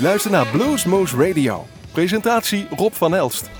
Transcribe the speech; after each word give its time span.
U 0.00 0.02
luistert 0.02 0.32
naar 0.32 0.46
Bluesmoose 0.46 1.26
Radio. 1.26 1.66
Presentatie 1.92 2.66
Rob 2.76 2.92
van 2.92 3.14
Elst. 3.14 3.50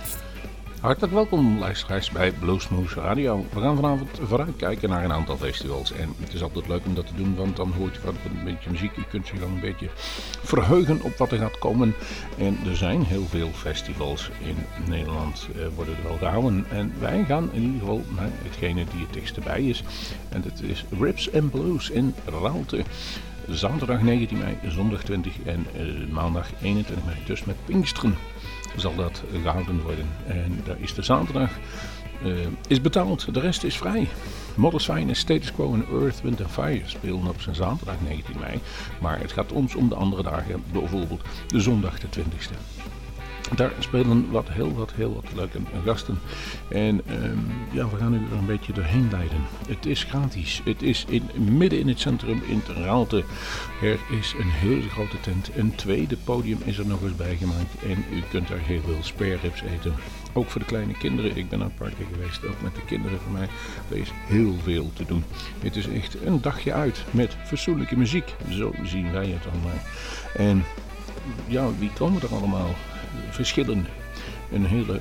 Hartelijk 0.80 1.12
welkom 1.12 1.58
luisteraars 1.58 2.10
bij 2.10 2.32
Bluesmoose 2.32 3.00
Radio. 3.00 3.46
We 3.52 3.60
gaan 3.60 3.76
vanavond 3.76 4.08
vooruitkijken 4.22 4.88
naar 4.88 5.04
een 5.04 5.12
aantal 5.12 5.36
festivals. 5.36 5.92
En 5.92 6.14
het 6.20 6.34
is 6.34 6.42
altijd 6.42 6.68
leuk 6.68 6.86
om 6.86 6.94
dat 6.94 7.06
te 7.06 7.14
doen, 7.14 7.34
want 7.36 7.56
dan 7.56 7.72
hoort 7.72 7.94
je 7.94 8.00
wat 8.04 8.14
een 8.24 8.44
beetje 8.44 8.70
muziek. 8.70 8.96
Je 8.96 9.06
kunt 9.08 9.26
zich 9.26 9.38
dan 9.38 9.50
een 9.50 9.60
beetje 9.60 9.88
verheugen 10.42 11.02
op 11.02 11.16
wat 11.16 11.32
er 11.32 11.38
gaat 11.38 11.58
komen. 11.58 11.94
En 12.38 12.58
er 12.66 12.76
zijn 12.76 13.02
heel 13.02 13.24
veel 13.24 13.50
festivals 13.52 14.30
in 14.44 14.56
Nederland, 14.88 15.48
uh, 15.56 15.62
worden 15.74 15.96
er 15.96 16.08
wel 16.08 16.16
gehouden. 16.16 16.66
En 16.70 16.92
wij 16.98 17.24
gaan 17.24 17.50
in 17.52 17.62
ieder 17.62 17.80
geval 17.80 18.02
naar 18.16 18.30
hetgene 18.42 18.84
die 18.92 19.00
het 19.00 19.12
dichtst 19.12 19.44
bij 19.44 19.62
is. 19.62 19.82
En 20.28 20.40
dat 20.40 20.60
is 20.62 20.84
Rips 21.00 21.32
and 21.32 21.50
Blues 21.50 21.90
in 21.90 22.14
Raalte 22.24 22.84
zaterdag 23.56 24.02
19 24.02 24.38
mei, 24.38 24.58
zondag 24.68 25.02
20 25.02 25.42
en 25.42 25.66
uh, 25.76 26.12
maandag 26.12 26.48
21 26.62 27.04
mei. 27.04 27.16
Dus 27.26 27.44
met 27.44 27.56
Pinksteren 27.64 28.16
zal 28.76 28.94
dat 28.94 29.22
gehouden 29.42 29.82
worden. 29.82 30.06
En 30.26 30.60
daar 30.64 30.80
is 30.80 30.94
de 30.94 31.02
zaterdag 31.02 31.50
uh, 32.24 32.46
is 32.68 32.80
betaald, 32.80 33.34
de 33.34 33.40
rest 33.40 33.64
is 33.64 33.76
vrij. 33.76 34.08
Models 34.54 34.84
Fine 34.84 35.14
Status 35.14 35.52
Quo 35.52 35.74
en 35.74 35.86
Earth, 36.00 36.20
Wind 36.22 36.42
Fire 36.48 36.82
spelen 36.84 37.26
op 37.26 37.40
zijn 37.40 37.54
zaterdag 37.54 37.96
19 38.08 38.38
mei. 38.40 38.60
Maar 39.00 39.20
het 39.20 39.32
gaat 39.32 39.52
ons 39.52 39.74
om 39.74 39.88
de 39.88 39.94
andere 39.94 40.22
dagen, 40.22 40.64
bijvoorbeeld 40.72 41.22
de 41.46 41.60
zondag 41.60 41.98
de 41.98 42.06
20ste. 42.06 42.79
Daar 43.54 43.72
spelen 43.78 44.30
wat, 44.30 44.48
heel 44.48 44.74
wat, 44.74 44.92
heel 44.92 45.14
wat 45.14 45.24
leuke 45.34 45.58
gasten. 45.84 46.18
En 46.68 47.00
um, 47.24 47.46
ja, 47.72 47.88
we 47.88 47.96
gaan 47.96 48.14
u 48.14 48.16
er 48.16 48.38
een 48.38 48.46
beetje 48.46 48.72
doorheen 48.72 49.08
leiden. 49.10 49.40
Het 49.68 49.86
is 49.86 50.04
gratis. 50.04 50.60
Het 50.64 50.82
is 50.82 51.04
in, 51.08 51.30
midden 51.34 51.78
in 51.78 51.88
het 51.88 52.00
centrum 52.00 52.42
in 52.46 52.62
Raalte. 52.74 53.24
Er 53.82 53.98
is 54.18 54.34
een 54.38 54.50
hele 54.50 54.88
grote 54.88 55.20
tent. 55.20 55.50
Een 55.56 55.74
tweede 55.74 56.16
podium 56.16 56.58
is 56.64 56.78
er 56.78 56.86
nog 56.86 57.02
eens 57.02 57.16
bijgemaakt. 57.16 57.82
En 57.82 58.04
u 58.16 58.22
kunt 58.30 58.48
daar 58.48 58.58
heel 58.58 58.80
veel 58.80 59.02
spare 59.02 59.36
ribs 59.42 59.62
eten. 59.62 59.94
Ook 60.32 60.50
voor 60.50 60.60
de 60.60 60.66
kleine 60.66 60.92
kinderen. 60.92 61.36
Ik 61.36 61.48
ben 61.48 61.58
naar 61.58 61.68
een 61.68 61.74
paar 61.74 61.90
keer 61.90 62.06
geweest. 62.12 62.46
Ook 62.46 62.62
met 62.62 62.74
de 62.74 62.84
kinderen 62.84 63.18
van 63.20 63.32
mij. 63.32 63.48
Er 63.90 63.96
is 63.96 64.10
heel 64.26 64.54
veel 64.62 64.90
te 64.92 65.04
doen. 65.04 65.24
Het 65.58 65.76
is 65.76 65.88
echt 65.88 66.16
een 66.24 66.40
dagje 66.40 66.72
uit 66.72 67.04
met 67.10 67.36
fatsoenlijke 67.44 67.96
muziek. 67.96 68.34
Zo 68.50 68.72
zien 68.84 69.12
wij 69.12 69.26
het 69.26 69.46
allemaal. 69.52 69.80
En 70.36 70.64
ja, 71.46 71.68
wie 71.78 71.90
komen 71.92 72.22
er 72.22 72.34
allemaal? 72.34 72.74
Verschillen. 73.40 73.86
Een 74.52 74.66
hele 74.66 75.00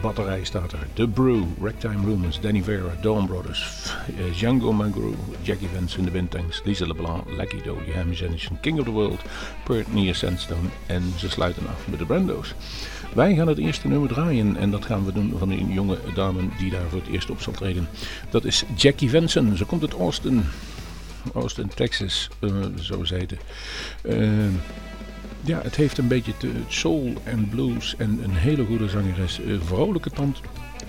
batterij 0.00 0.44
staat 0.44 0.72
er. 0.72 0.86
The 0.92 1.08
Brew, 1.08 1.42
Ragtime 1.62 2.04
Rumors, 2.04 2.40
Danny 2.40 2.62
Vera, 2.62 2.96
Dawn 3.00 3.26
Brothers, 3.26 3.92
uh, 4.18 4.34
Django 4.34 4.72
Magru, 4.72 5.14
Jackie 5.42 5.68
Vance 5.74 5.98
in 5.98 6.04
de 6.04 6.10
Windtanks, 6.10 6.62
Lisa 6.64 6.86
LeBlanc, 6.86 7.24
Lucky 7.36 7.62
Doe, 7.62 7.76
Ham 7.94 8.12
Jensen, 8.12 8.60
King 8.60 8.78
of 8.78 8.84
the 8.84 8.90
World, 8.90 9.20
Pert 9.64 9.94
Near 9.94 10.14
Sandstone 10.14 10.68
en 10.86 11.02
ze 11.16 11.30
sluiten 11.30 11.66
af 11.66 11.86
met 11.88 11.98
de 11.98 12.04
Brando's. 12.04 12.54
Wij 13.14 13.34
gaan 13.34 13.48
het 13.48 13.58
eerste 13.58 13.88
nummer 13.88 14.08
draaien 14.08 14.56
en 14.56 14.70
dat 14.70 14.84
gaan 14.84 15.04
we 15.04 15.12
doen 15.12 15.34
van 15.38 15.50
een 15.50 15.72
jonge 15.72 15.98
dame 16.14 16.42
die 16.58 16.70
daar 16.70 16.88
voor 16.88 17.00
het 17.00 17.12
eerst 17.12 17.30
op 17.30 17.40
zal 17.40 17.52
treden. 17.52 17.88
Dat 18.30 18.44
is 18.44 18.64
Jackie 18.76 19.10
Venson. 19.10 19.56
Ze 19.56 19.64
komt 19.64 19.82
uit 19.82 19.94
Austin, 19.94 20.44
Austin, 21.34 21.68
Texas, 21.74 22.28
uh, 22.40 22.50
zo 22.80 23.04
zei 23.04 23.20
het. 23.20 23.34
Uh, 24.02 24.48
ja, 25.46 25.60
het 25.62 25.76
heeft 25.76 25.98
een 25.98 26.08
beetje 26.08 26.32
soul 26.68 27.12
en 27.24 27.48
blues 27.48 27.94
en 27.98 28.20
een 28.22 28.34
hele 28.34 28.64
goede 28.64 28.88
zangeres. 28.88 29.38
Een 29.38 29.62
vrolijke 29.62 30.10
tand 30.10 30.40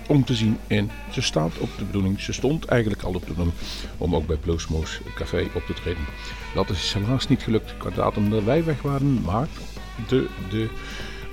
om 0.07 0.23
te 0.23 0.35
zien. 0.35 0.57
En 0.67 0.89
ze 1.11 1.21
staat 1.21 1.57
op 1.57 1.69
de 1.77 1.85
bedoeling, 1.85 2.19
ze 2.19 2.33
stond 2.33 2.65
eigenlijk 2.65 3.01
al 3.01 3.13
op 3.13 3.21
de 3.21 3.27
bedoeling 3.27 3.55
om 3.97 4.15
ook 4.15 4.27
bij 4.27 4.35
Bluesmoose 4.35 5.01
Café 5.15 5.47
op 5.53 5.63
te 5.65 5.73
treden. 5.73 6.03
Dat 6.53 6.69
is 6.69 6.93
helaas 6.93 7.27
niet 7.27 7.41
gelukt 7.41 7.77
qua 7.77 7.89
datum 7.89 8.29
dat 8.29 8.43
wij 8.43 8.63
weg 8.63 8.81
waren, 8.81 9.21
maar 9.21 9.47
de, 10.07 10.27
de 10.49 10.69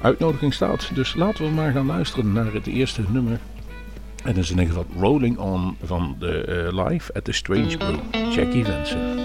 uitnodiging 0.00 0.54
staat. 0.54 0.90
Dus 0.94 1.14
laten 1.14 1.44
we 1.44 1.50
maar 1.50 1.72
gaan 1.72 1.86
luisteren 1.86 2.32
naar 2.32 2.52
het 2.52 2.66
eerste 2.66 3.02
nummer. 3.08 3.40
En 4.24 4.34
dat 4.34 4.44
is 4.44 4.50
in 4.50 4.58
ieder 4.58 4.74
geval 4.74 5.00
Rolling 5.00 5.38
On 5.38 5.76
van 5.82 6.16
de 6.18 6.70
uh, 6.72 6.84
Live 6.84 7.12
at 7.12 7.24
the 7.24 7.32
Strange 7.32 7.76
Brew, 7.76 8.32
Jackie 8.32 8.64
Vensen. 8.64 9.23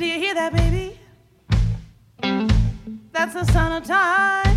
Do 0.00 0.06
you 0.06 0.18
hear 0.18 0.32
that, 0.32 0.54
baby? 0.54 0.98
That's 3.12 3.34
the 3.34 3.44
summertime 3.52 4.10
rolling 4.30 4.49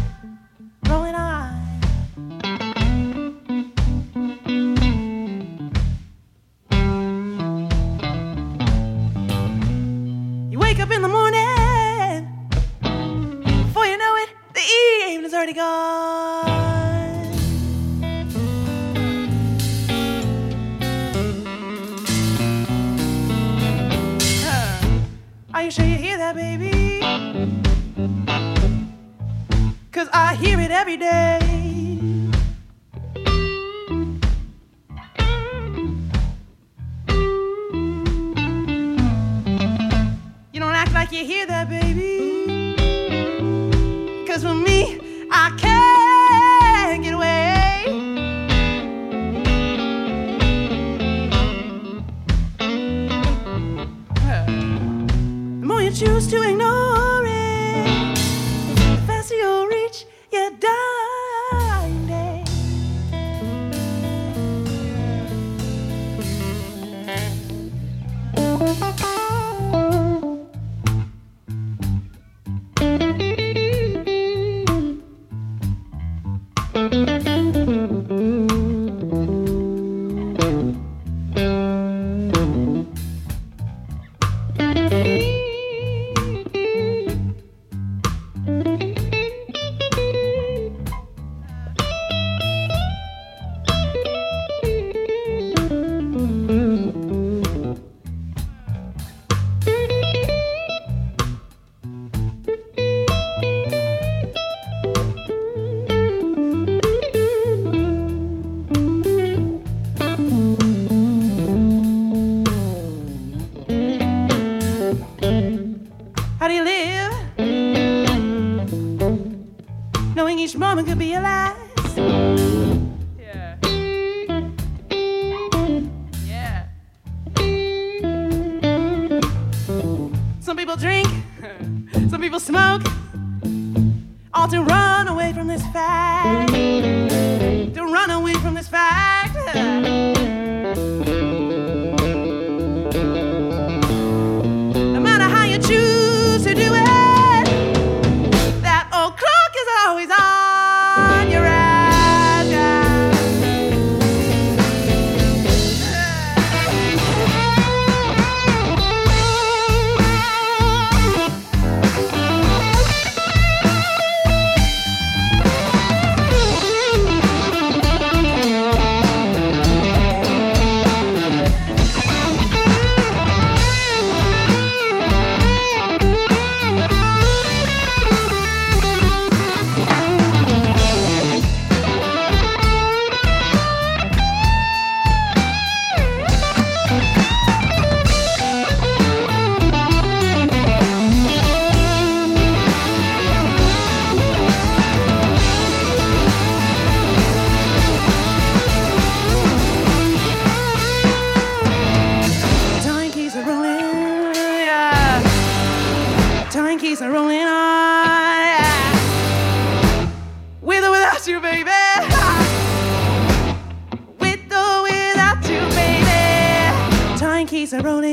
keeps 217.64 217.72
a 217.72 217.82
rolling, 217.82 218.12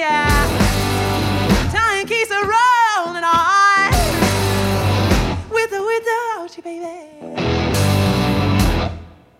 yeah. 0.00 0.26
Time 1.72 2.04
keeps 2.08 2.28
a 2.32 2.40
rolling 2.40 3.22
on. 3.22 3.92
With 5.48 5.72
or 5.72 5.86
without 5.86 6.56
you, 6.56 6.62
baby. 6.64 7.06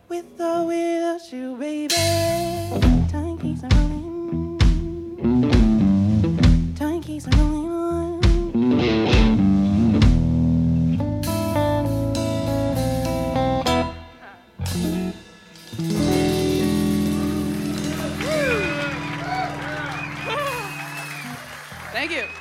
With 0.09 0.41
or 0.41 0.67
without 0.67 1.33
you, 1.33 1.57
baby. 1.57 1.97
Time 3.11 3.37
keeps 3.39 3.65
a 3.65 3.69
rolling. 3.75 4.59
Time 6.77 7.01
keeps 7.03 7.27
a 7.27 7.31
rolling. 7.31 7.58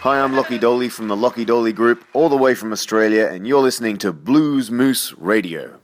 Hi, 0.01 0.21
I'm 0.21 0.35
Lockie 0.35 0.59
Dolly 0.59 0.89
from 0.89 1.07
the 1.07 1.17
Lockie 1.17 1.43
Dolly 1.43 1.73
Group, 1.73 2.05
all 2.13 2.29
the 2.29 2.37
way 2.37 2.53
from 2.53 2.71
Australia, 2.71 3.25
and 3.25 3.47
you're 3.47 3.63
listening 3.63 3.97
to 3.97 4.13
Blues 4.13 4.69
Moose 4.69 5.11
Radio. 5.17 5.76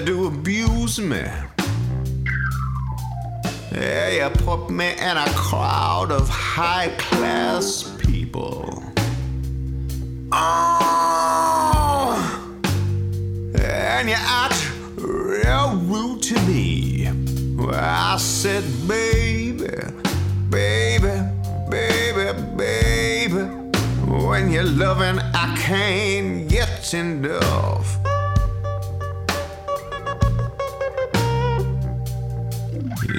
Do 0.00 0.26
abuse 0.26 0.98
me. 0.98 1.22
Yeah, 3.70 4.08
you 4.10 4.30
put 4.30 4.70
me 4.70 4.92
in 4.92 5.16
a 5.16 5.26
crowd 5.34 6.10
of 6.10 6.28
high 6.28 6.88
class 6.96 7.94
people. 7.98 8.82
Oh, 10.32 10.84
and 13.58 14.08
you 14.08 14.16
act 14.18 14.72
real 14.96 15.76
rude 15.76 16.22
to 16.22 16.40
me. 16.46 17.08
I 17.70 18.16
said, 18.18 18.64
baby, 18.88 19.68
baby, 20.50 21.12
baby, 21.68 22.40
baby. 22.56 23.42
When 24.06 24.50
you're 24.50 24.64
loving, 24.64 25.18
I 25.34 25.56
can't 25.58 26.48
get 26.48 26.94
enough. 26.94 28.03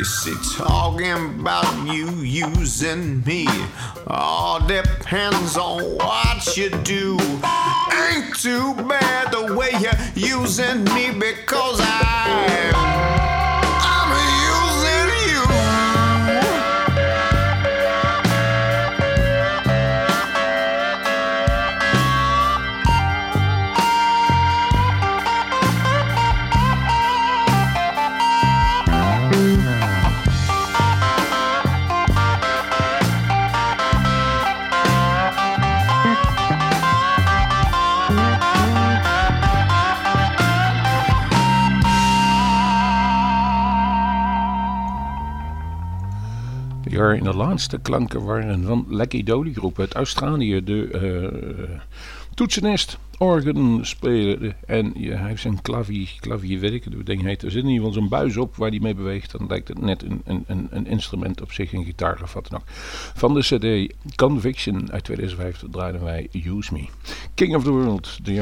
See, 0.05 0.35
talking 0.55 1.39
about 1.39 1.87
you 1.87 2.07
using 2.21 3.23
me 3.23 3.47
all 4.05 4.59
depends 4.59 5.57
on 5.57 5.81
what 5.95 6.55
you 6.55 6.69
do. 6.83 7.17
Ain't 8.13 8.35
too 8.35 8.75
bad 8.87 9.31
the 9.31 9.55
way 9.57 9.71
you're 9.79 10.37
using 10.37 10.83
me 10.83 11.09
because 11.11 11.79
I. 11.81 13.14
Ja, 47.15 47.21
in 47.21 47.31
de 47.31 47.37
laatste 47.37 47.79
klanken 47.79 48.23
waren 48.23 48.63
van 48.63 48.85
Lecky 48.89 49.23
Dolly 49.23 49.53
groep 49.53 49.79
uit 49.79 49.93
Australië. 49.93 50.63
De 50.63 50.89
eh, 50.91 51.79
toetsenist, 52.35 52.97
orgenspeler 53.17 54.55
en 54.65 54.93
hij 54.97 55.27
heeft 55.27 55.41
zijn 55.41 55.61
klavier, 55.61 56.15
klavier 56.19 56.59
weet 56.59 56.73
ik 56.73 56.83
het 56.83 56.93
hoe 56.93 56.97
het 56.97 57.05
ding 57.05 57.21
heet. 57.21 57.43
Er 57.43 57.51
zit 57.51 57.63
in 57.63 57.69
ieder 57.69 57.85
geval 57.85 58.01
zo'n 58.01 58.09
buis 58.09 58.37
op 58.37 58.55
waar 58.55 58.69
hij 58.69 58.79
mee 58.79 58.95
beweegt. 58.95 59.31
Dan 59.31 59.47
lijkt 59.47 59.67
het 59.67 59.81
net 59.81 60.03
een, 60.03 60.21
een, 60.25 60.67
een, 60.69 60.87
instrument 60.87 61.41
op 61.41 61.51
zich, 61.51 61.73
een 61.73 61.85
gitaar 61.85 62.19
of 62.23 62.33
wat 62.33 62.47
dan 62.49 62.59
ook. 62.59 62.65
Van 63.13 63.33
de 63.33 63.39
cd 63.39 63.93
Conviction 64.15 64.91
uit 64.91 65.03
2005 65.03 65.63
draaiden 65.71 66.03
wij 66.03 66.29
Use 66.31 66.73
Me. 66.73 66.85
King 67.33 67.55
of 67.55 67.63
the 67.63 67.71
World, 67.71 68.19
de, 68.25 68.33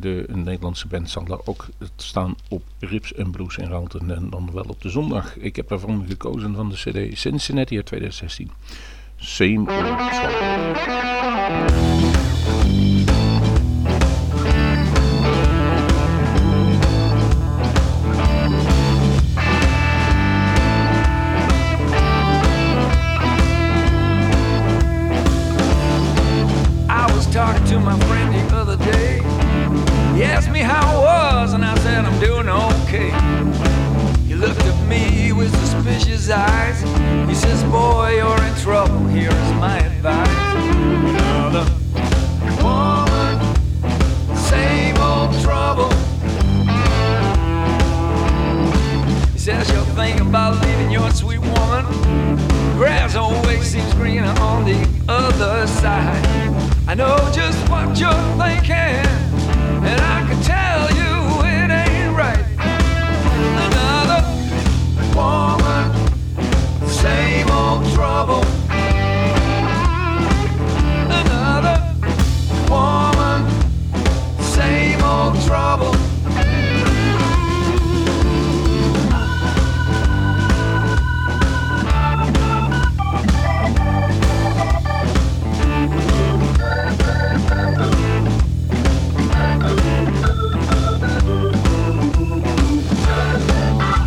de 0.00 0.26
Nederlandse 0.34 0.86
band, 0.86 1.10
zal 1.10 1.24
daar 1.24 1.40
ook 1.44 1.66
staan 1.96 2.34
op 2.48 2.62
Rips 2.78 3.14
en 3.14 3.30
Blues 3.30 3.56
in 3.56 3.68
Ralten 3.68 4.10
en 4.16 4.30
dan 4.30 4.50
wel 4.52 4.64
op 4.68 4.82
de 4.82 4.88
zondag. 4.88 5.36
Ik 5.36 5.56
heb 5.56 5.70
ervan 5.70 6.04
gekozen 6.08 6.54
van 6.54 6.68
de 6.68 6.74
cd 6.74 7.18
Cincinnati 7.18 7.76
uit 7.76 7.86
2016. 7.86 8.50
Same 9.16 9.58
old 9.58 9.98
trouble. 10.10 11.79
Suspicious 36.00 36.30
eyes. 36.30 36.80
He 37.28 37.34
says, 37.34 37.62
Boy, 37.64 38.16
you're 38.16 38.42
in 38.42 38.54
trouble. 38.56 39.06
Here 39.08 39.30
is 39.30 39.52
my 39.54 39.78
advice. 39.78 40.28
Another 40.74 41.64
woman, 42.62 43.56
same 44.34 44.96
old 44.98 45.32
trouble. 45.42 45.90
He 49.32 49.38
says 49.38 49.70
you're 49.70 49.94
thinking 49.96 50.28
about 50.28 50.64
leaving 50.64 50.90
your 50.90 51.10
sweet 51.10 51.40
woman. 51.40 51.84
Grass 52.76 53.14
always 53.14 53.62
seems 53.62 53.92
greener 53.94 54.34
on 54.40 54.64
the 54.64 54.88
other 55.08 55.66
side. 55.66 56.24
I 56.86 56.94
know 56.94 57.16
just 57.32 57.58
what 57.68 57.98
you're 57.98 58.12
thinking, 58.38 59.04
and 59.84 60.00
I 60.00 60.26
can 60.26 60.42
tell 60.42 60.90
you 60.98 61.10
it 61.46 61.70
ain't 61.70 62.16
right. 62.16 62.44
Another 63.66 64.22
woman, 65.14 65.59
trouble. 68.00 68.42
Another 71.20 71.76
woman, 72.70 73.40
same 74.40 75.02
old 75.02 75.38
trouble. 75.44 75.92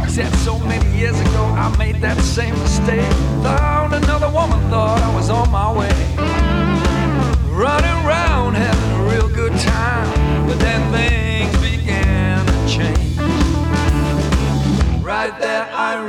Said 0.08 0.34
so 0.38 0.58
many 0.60 0.98
years 0.98 1.20
ago, 1.20 1.44
I 1.56 1.76
made 1.78 2.02
that 2.02 2.20
same 2.22 2.58
mistake 2.60 3.23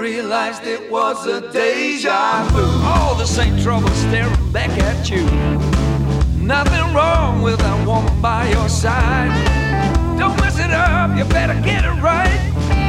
realized 0.05 0.67
it 0.67 0.91
was 0.91 1.27
a 1.27 1.41
deja 1.51 2.47
vu. 2.53 2.63
All 2.85 3.15
the 3.15 3.25
same 3.25 3.59
trouble 3.59 3.89
staring 3.89 4.53
back 4.53 4.69
at 4.83 5.09
you. 5.09 5.25
Nothing 6.37 6.95
wrong 6.95 7.41
with 7.41 7.59
that 7.61 7.87
woman 7.87 8.21
by 8.21 8.51
your 8.51 8.69
side. 8.69 9.33
Don't 10.19 10.39
mess 10.43 10.59
it 10.59 10.73
up, 10.73 11.17
you 11.17 11.25
better 11.25 11.59
get 11.63 11.87
it 11.87 12.03
right. 12.03 12.84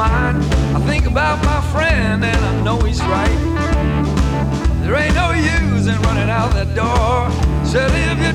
Mine, 0.00 0.36
I 0.74 0.80
think 0.88 1.04
about 1.04 1.44
my 1.44 1.60
friend 1.72 2.24
and 2.24 2.42
I 2.50 2.62
know 2.62 2.78
he's 2.78 3.02
right. 3.02 3.40
There 4.82 4.96
ain't 4.96 5.14
no 5.14 5.32
use 5.32 5.86
in 5.92 6.00
running 6.08 6.30
out 6.30 6.50
that 6.54 6.70
door. 6.74 7.28
Said 7.70 7.90
if 8.10 8.18
you 8.24 8.29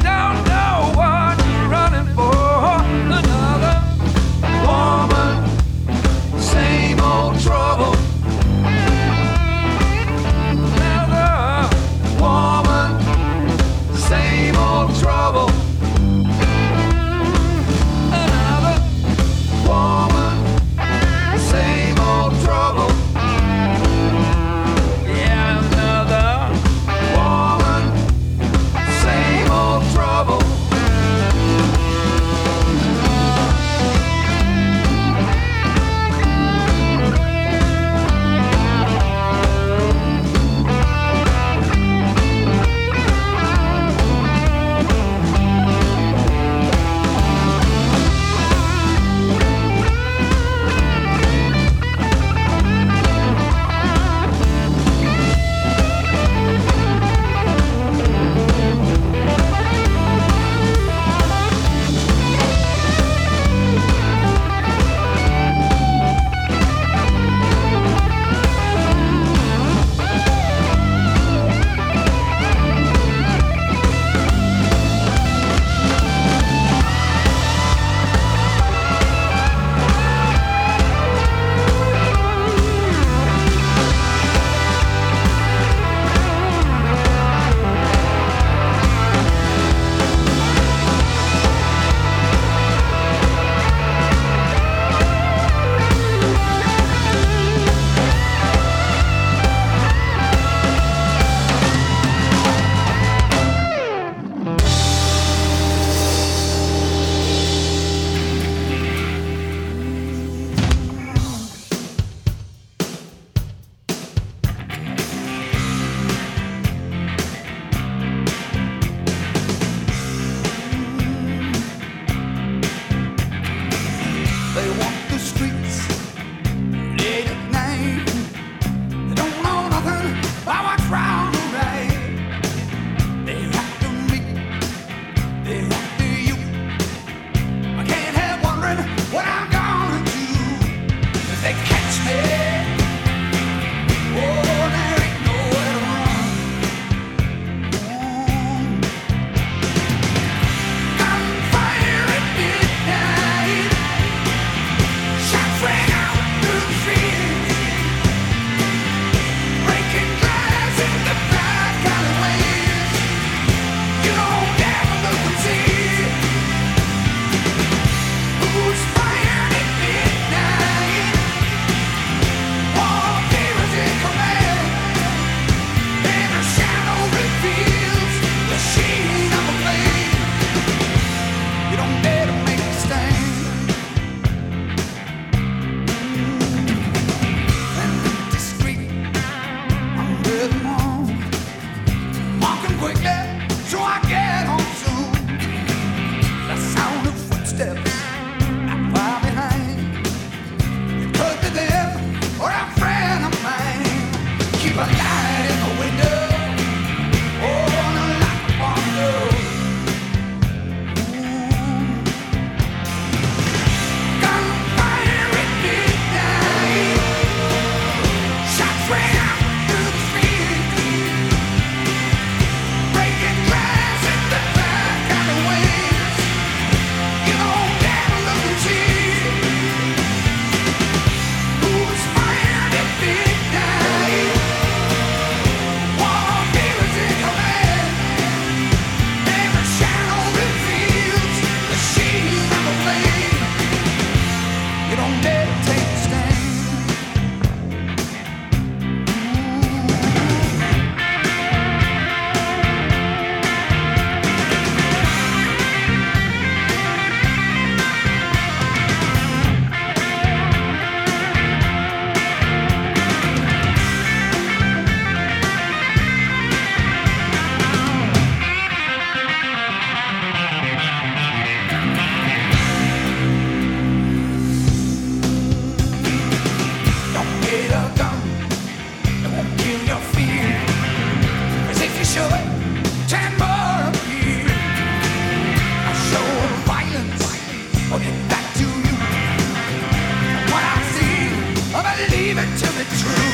return. 292.91 293.24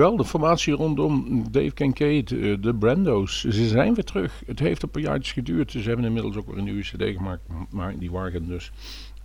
Wel, 0.00 0.16
de 0.16 0.24
formatie 0.24 0.74
rondom 0.74 1.44
Dave 1.50 1.70
Kincaid, 1.70 2.32
eh, 2.32 2.56
de 2.60 2.74
Brando's, 2.74 3.40
ze 3.40 3.68
zijn 3.68 3.94
weer 3.94 4.04
terug. 4.04 4.42
Het 4.46 4.58
heeft 4.58 4.82
een 4.82 4.90
paar 4.90 5.02
jaartjes 5.02 5.32
geduurd. 5.32 5.70
Ze 5.70 5.78
hebben 5.78 6.04
inmiddels 6.04 6.36
ook 6.36 6.46
weer 6.46 6.58
een 6.58 6.64
nieuwe 6.64 6.82
cd 6.82 7.02
gemaakt. 7.02 7.42
Maar 7.70 7.98
die 7.98 8.10
waren 8.10 8.46
dus 8.46 8.72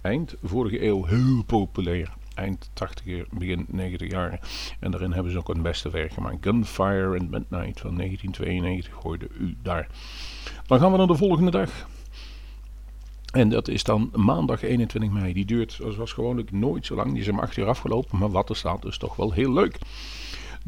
eind 0.01 0.35
vorige 0.43 0.83
eeuw 0.83 1.05
heel 1.05 1.43
populair. 1.43 2.13
Eind 2.33 2.69
80 2.73 3.29
begin 3.29 3.65
90 3.69 4.11
jaren. 4.11 4.39
En 4.79 4.91
daarin 4.91 5.11
hebben 5.11 5.31
ze 5.31 5.37
ook 5.37 5.49
een 5.49 5.61
beste 5.61 5.89
werk 5.89 6.13
gemaakt. 6.13 6.37
Gunfire 6.41 7.19
and 7.19 7.31
Midnight 7.31 7.79
van 7.79 7.95
1992 7.95 8.93
hoorde 8.93 9.27
u 9.39 9.55
daar. 9.61 9.87
Dan 10.65 10.79
gaan 10.79 10.91
we 10.91 10.97
naar 10.97 11.07
de 11.07 11.15
volgende 11.15 11.51
dag. 11.51 11.87
En 13.31 13.49
dat 13.49 13.67
is 13.67 13.83
dan 13.83 14.11
maandag 14.13 14.63
21 14.63 15.11
mei. 15.11 15.33
Die 15.33 15.45
duurt 15.45 15.71
zoals 15.71 16.13
gewoonlijk 16.13 16.51
nooit 16.51 16.85
zo 16.85 16.95
lang. 16.95 17.11
Die 17.11 17.21
is 17.21 17.29
om 17.29 17.39
8 17.39 17.57
uur 17.57 17.67
afgelopen. 17.67 18.17
Maar 18.17 18.31
wat 18.31 18.49
er 18.49 18.55
staat 18.55 18.85
is 18.85 18.97
toch 18.97 19.15
wel 19.15 19.31
heel 19.31 19.53
leuk. 19.53 19.77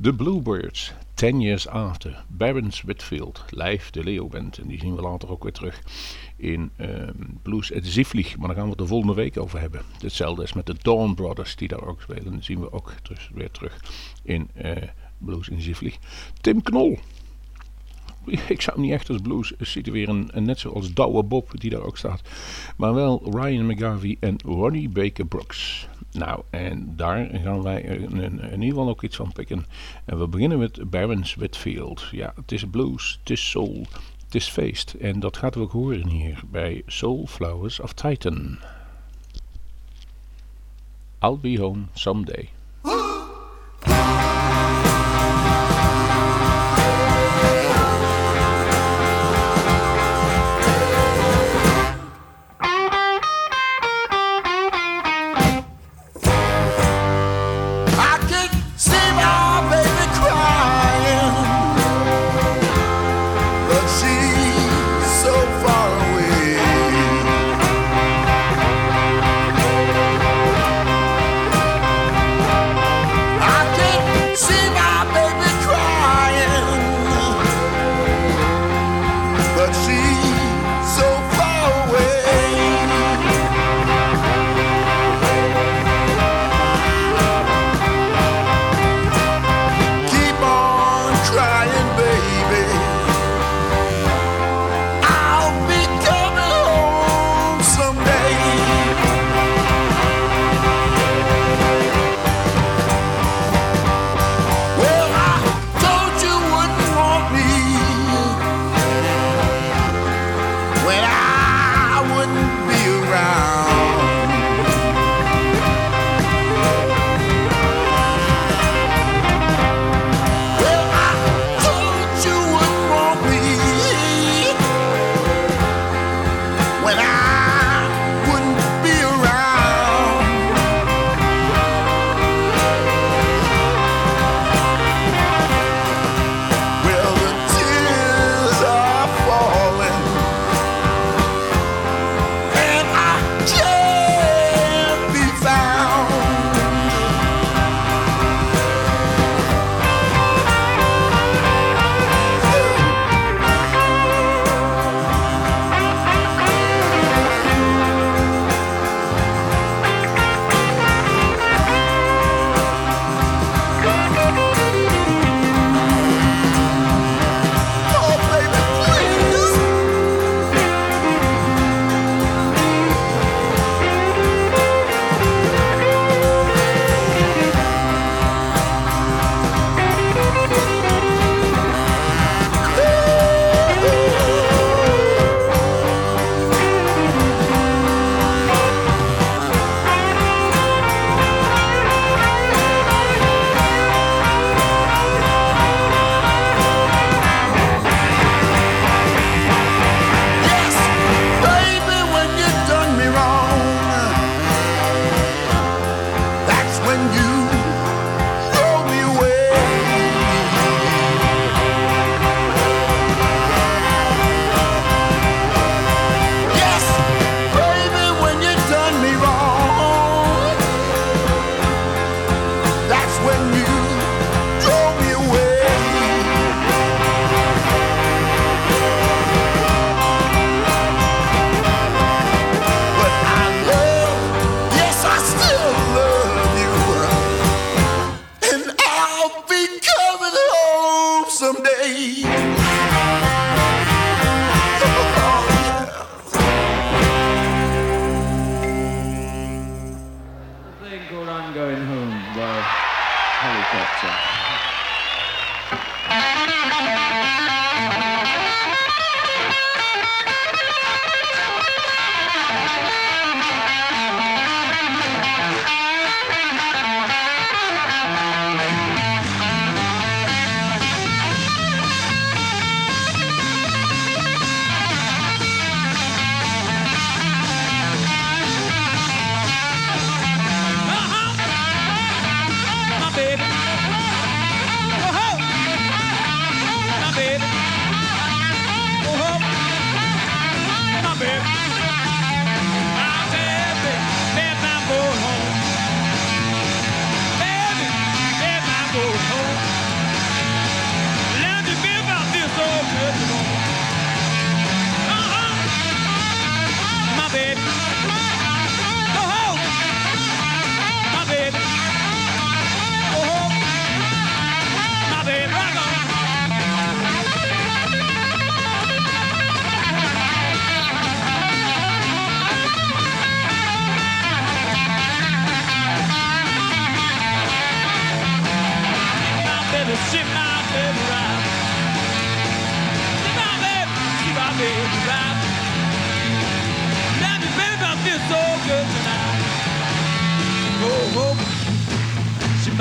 The 0.01 0.13
Bluebirds, 0.13 0.93
10 1.15 1.41
Years 1.41 1.67
After, 1.67 2.23
Barons 2.27 2.81
Whitfield, 2.81 3.45
live 3.49 3.91
de 3.91 4.03
Leo. 4.03 4.29
En 4.29 4.51
die 4.63 4.79
zien 4.79 4.95
we 4.95 5.01
later 5.01 5.29
ook 5.29 5.43
weer 5.43 5.51
terug 5.51 5.81
in 6.35 6.71
uh, 6.77 6.87
Blues 7.41 7.73
at. 7.73 8.13
Maar 8.13 8.47
daar 8.47 8.55
gaan 8.55 8.63
we 8.63 8.69
het 8.69 8.77
de 8.77 8.87
volgende 8.87 9.13
week 9.13 9.37
over 9.37 9.59
hebben. 9.59 9.81
Hetzelfde 10.01 10.43
is 10.43 10.53
met 10.53 10.65
de 10.65 10.75
Dawn 10.81 11.13
Brothers 11.13 11.55
die 11.55 11.67
daar 11.67 11.87
ook 11.87 12.01
spelen. 12.01 12.31
Die 12.31 12.43
zien 12.43 12.59
we 12.59 12.71
ook 12.71 12.93
terug, 13.01 13.29
weer 13.33 13.51
terug 13.51 13.79
in 14.23 14.49
uh, 14.63 14.71
Blues 15.17 15.47
in. 15.47 15.93
Tim 16.41 16.61
Knol. 16.61 16.99
Ik 18.47 18.61
zou 18.61 18.75
hem 18.75 18.85
niet 18.85 18.93
echt 18.93 19.09
als 19.09 19.21
blues 19.21 19.53
situeren, 19.59 20.29
net 20.33 20.59
zoals 20.59 20.93
Douwe 20.93 21.23
Bob 21.23 21.59
die 21.59 21.69
daar 21.69 21.81
ook 21.81 21.97
staat. 21.97 22.21
Maar 22.77 22.93
wel 22.93 23.21
Ryan 23.31 23.65
McGarvey 23.65 24.17
en 24.19 24.35
Ronnie 24.45 24.89
Baker 24.89 25.25
Brooks. 25.25 25.87
Nou, 26.17 26.43
en 26.49 26.93
daar 26.95 27.29
gaan 27.33 27.61
wij 27.61 27.81
in, 27.81 28.21
in, 28.21 28.51
ieder 28.51 28.67
geval 28.67 28.89
ook 28.89 29.03
iets 29.03 29.15
van 29.15 29.31
pikken. 29.31 29.65
En 30.05 30.19
we 30.19 30.27
beginnen 30.27 30.59
met 30.59 30.89
Barons 30.89 31.35
Whitfield. 31.35 32.07
Ja, 32.11 32.33
het 32.35 32.51
is 32.51 32.65
blues, 32.65 33.17
het 33.19 33.29
is 33.29 33.49
soul, 33.49 33.85
het 34.25 34.35
is 34.35 34.47
feest. 34.47 34.93
En 34.93 35.19
dat 35.19 35.37
gaat 35.37 35.55
we 35.55 35.61
ook 35.61 35.71
horen 35.71 36.07
hier 36.07 36.41
bij 36.51 36.81
Soul 36.85 37.27
Flowers 37.27 37.79
of 37.79 37.93
Titan. 37.93 38.57
I'll 41.19 41.37
be 41.41 41.59
home 41.59 41.83
someday. 41.93 42.49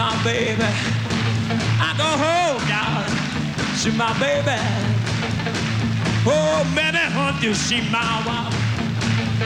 My 0.07 0.23
baby. 0.23 0.71
I 1.83 1.90
go 1.99 2.11
home, 2.25 2.62
darling. 2.71 3.11
See 3.75 3.90
my 3.90 4.12
baby. 4.23 4.55
Oh, 6.25 6.62
baby, 6.77 7.03
hunt 7.16 7.42
you 7.42 7.55
see 7.55 7.83
my 7.90 8.23
wife. 8.27 8.55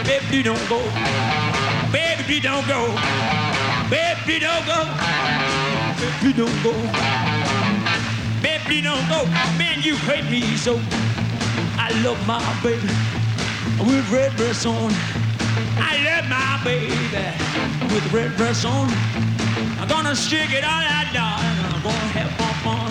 Baby, 0.05 0.42
don't 0.42 0.66
go. 0.68 0.81
Baby, 1.90 2.40
don't 2.40 2.66
go. 2.68 2.81
Baby, 3.88 4.37
don't 4.44 4.66
go. 4.68 4.81
Baby, 5.96 6.37
don't 6.37 6.59
go. 6.62 6.75
Baby, 8.44 8.83
don't 8.83 9.07
go. 9.09 9.20
Man, 9.57 9.81
you 9.81 9.96
hate 10.09 10.29
me 10.31 10.42
so. 10.57 10.79
I 11.87 11.88
love 12.05 12.20
my 12.27 12.44
baby 12.62 12.92
with 13.88 14.05
red 14.12 14.37
dress 14.37 14.66
on. 14.66 14.92
I 15.81 15.94
love 16.05 16.29
my 16.29 16.61
baby 16.62 16.92
with 17.94 18.12
red 18.12 18.37
dress 18.37 18.66
on. 18.66 19.39
Gonna 19.90 20.14
stick 20.14 20.53
it 20.53 20.62
all 20.62 20.70
out, 20.70 21.12
darling. 21.12 21.59
I'm 21.66 21.83
gonna 21.83 22.14
have 22.14 22.31
fun. 22.62 22.90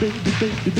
Baby, 0.00 0.18
baby. 0.40 0.74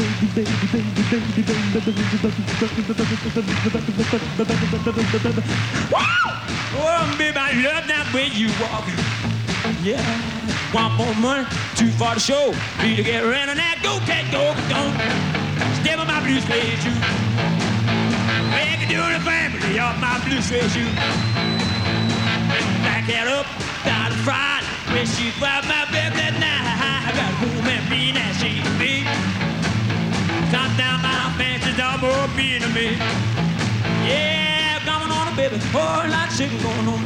Oh, 6.77 7.15
baby, 7.17 7.39
I 7.39 7.53
love 7.63 7.87
that 7.87 8.11
way 8.13 8.27
you 8.35 8.49
walk. 8.61 8.85
Yeah, 9.85 10.03
one 10.73 10.93
more 10.95 11.15
money, 11.15 11.47
two 11.77 11.91
for 11.93 12.15
the 12.15 12.21
show. 12.21 12.53
Need 12.83 12.97
to 12.97 13.05
get 13.05 13.23
around 13.23 13.51
on 13.51 13.57
that. 13.59 13.79
Go, 13.81 14.01
cat, 14.11 14.27
go, 14.35 14.53
go. 14.67 14.91
Step 15.81 16.01
on 16.01 16.09
my 16.09 16.19
blue 16.19 16.41
suede 16.41 16.83
shoe. 16.83 16.99
Make 18.51 18.83
it 18.83 18.89
do 18.91 18.99
the 18.99 19.21
family 19.23 19.79
of 19.79 19.97
my 20.01 20.19
blue 20.27 20.43
suede 20.43 20.69
shoe. 20.73 21.34
Back 22.87 23.09
it 23.09 23.27
up, 23.27 23.47
down 23.85 24.11
the 24.11 24.19
front. 24.23 24.65
When 24.93 25.07
she 25.07 25.31
found 25.43 25.67
my 25.67 25.85
bed 25.91 26.13
that 26.15 26.35
night, 26.39 26.67
I 26.79 27.11
got 27.19 27.33
home 27.43 27.67
and 27.67 27.85
mean 27.91 28.17
as 28.17 28.39
she 28.39 28.63
be. 28.79 29.03
Top 30.55 30.71
down 30.79 31.03
my 31.03 31.35
pants 31.35 31.67
fancy 31.67 31.77
dog, 31.77 32.01
more 32.01 32.29
mean 32.37 32.63
to 32.63 32.69
me. 32.71 32.95
Yeah, 34.07 34.79
coming 34.87 35.11
on 35.11 35.33
a 35.33 35.35
baby, 35.37 35.59
whole 35.75 36.07
lot 36.07 36.31
of 36.31 36.37
chicken 36.39 36.59
going 36.63 36.89
on. 36.95 37.03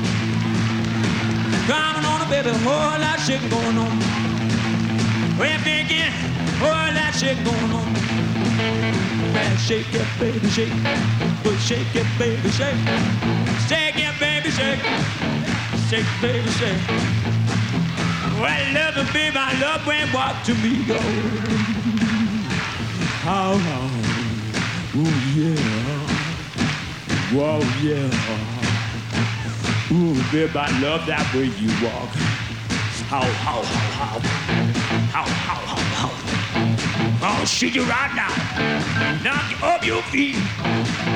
Coming 1.64 2.04
on 2.04 2.20
a 2.20 2.28
baby, 2.28 2.50
whole 2.61 3.00
lot 3.00 3.18
of 3.18 3.24
chicken 3.24 3.48
going 3.48 3.78
on. 3.78 3.94
Well, 5.38 5.58
begin, 5.64 6.12
whole 6.61 6.70
lot 6.70 7.14
of 7.14 7.20
chicken 7.20 7.44
going 7.44 7.72
on. 7.72 9.08
Man, 9.38 9.57
shake 9.57 9.94
it, 9.94 10.09
baby, 10.18 10.48
shake. 10.51 10.72
But 11.44 11.57
shake 11.59 11.94
it, 11.94 12.07
baby, 12.18 12.51
shake. 12.51 12.83
Shake 13.68 13.98
it, 14.07 14.14
baby, 14.18 14.51
shake. 14.51 14.83
Shake, 15.88 16.11
baby, 16.20 16.51
shake. 16.59 16.83
Well, 18.40 18.51
I 18.51 18.72
love 18.74 18.96
it, 18.96 19.12
baby, 19.12 19.37
I 19.38 19.53
love 19.61 19.87
when 19.87 20.12
walk 20.12 20.42
to 20.46 20.55
me, 20.55 20.85
go. 20.87 20.98
How, 23.22 23.57
how, 23.66 23.85
ooh, 24.98 25.18
yeah. 25.38 25.61
Whoa, 27.35 27.62
yeah. 27.87 28.11
Ooh, 29.92 30.14
babe, 30.33 30.57
I 30.57 30.68
love 30.81 31.07
that 31.07 31.27
way 31.33 31.48
you 31.62 31.70
walk. 31.87 32.11
How, 33.07 33.22
how, 33.22 33.62
how, 33.62 33.98
how. 33.98 34.18
How, 35.14 35.27
how, 35.46 35.61
how, 35.70 36.11
how. 36.11 36.29
I'll 37.20 37.46
shake 37.46 37.74
you 37.74 37.85
right 37.85 38.14
now. 38.14 39.08
Your 39.88 40.03
feet. 40.03 40.37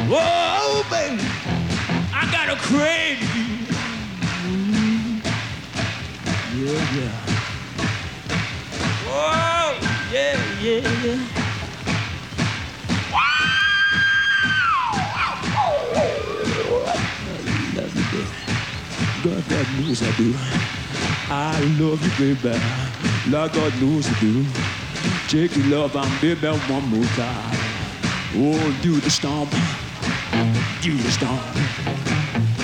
Whoa, 0.09 0.83
baby. 0.89 1.23
I 2.11 2.25
got 2.33 2.49
a 2.49 2.57
crazy. 2.57 3.67
Yeah, 6.57 6.97
yeah. 6.97 7.13
Whoa, 9.05 9.77
yeah, 10.11 10.61
yeah, 10.63 11.05
yeah. 11.05 11.29
God, 19.23 19.45
God 19.51 19.67
knows 19.81 20.03
I 20.03 20.17
do. 20.17 20.35
I 21.29 21.61
love 21.79 22.03
you, 22.03 22.35
baby. 22.35 22.59
Like 23.29 23.53
God 23.53 23.83
knows 23.83 24.09
I 24.09 24.19
do. 24.19 24.47
Take 25.29 25.57
your 25.59 25.67
love 25.67 25.95
and 25.95 26.21
baby 26.23 26.49
one 26.49 26.89
more 26.89 27.05
time. 27.17 27.62
Oh, 28.35 28.79
do 28.81 28.99
the 28.99 29.11
stomp, 29.11 29.51
do 30.81 30.97
the 30.97 31.11
stomp. 31.11 31.43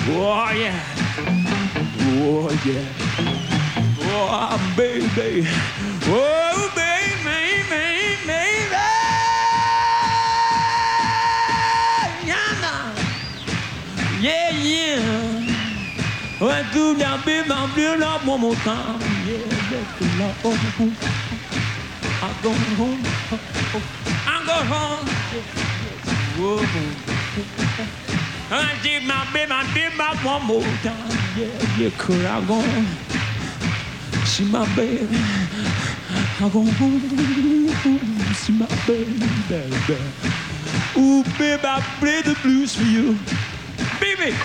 Oh, 0.09 0.49
yeah. 0.51 0.73
Oh, 2.17 2.49
yeah. 2.65 2.83
Oh, 4.01 4.57
baby. 4.75 5.47
Oh, 6.07 6.71
baby, 6.75 7.61
baby, 7.69 8.17
baby. 8.25 8.75
Yeah, 14.19 14.51
yeah. 14.51 14.99
Ouais, 16.41 16.63
tout 16.73 16.95
bien, 16.95 17.17
baby, 17.23 17.51
en 17.51 17.67
bleu, 17.67 17.95
là, 17.99 18.19
moi, 18.25 18.37
mon 18.39 18.55
temps. 18.55 18.97
Yeah, 19.27 19.37
yeah, 19.71 20.17
là, 20.17 20.33
oh, 20.43 20.55
oh. 20.81 20.89
I 22.21 22.33
go 22.41 22.49
home, 22.49 23.03
oh, 23.31 23.37
oh 23.75 24.08
going 24.49 24.65
home. 24.65 25.05
Whoa. 26.39 26.57
I 28.51 28.79
did 28.81 29.03
my 29.03 29.27
baby, 29.31 29.51
I 29.51 29.73
did 29.73 29.95
my 29.95 30.15
one 30.23 30.43
more 30.45 30.61
time. 30.81 31.11
Yeah, 31.37 31.77
yeah, 31.77 31.91
could 31.97 32.25
I 32.25 32.43
go 32.47 32.59
see 34.25 34.45
my 34.45 34.65
baby? 34.75 35.07
I 36.41 36.49
go 36.51 36.63
home, 36.79 38.33
see 38.33 38.53
my 38.53 38.67
baby, 38.87 39.19
baby. 39.49 39.97
Ooh, 40.97 41.23
baby, 41.37 41.63
I 41.63 41.81
play 41.99 42.21
the 42.21 42.35
blues 42.41 42.75
for 42.75 42.83
you. 42.83 43.17
Baby! 43.99 44.35